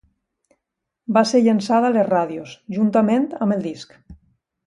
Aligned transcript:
Va 1.17 1.21
ser 1.31 1.41
llençada 1.47 1.91
a 1.91 1.93
les 1.97 2.09
ràdios, 2.09 2.55
juntament 2.79 3.29
amb 3.47 3.57
el 3.57 3.63
disc. 3.67 3.95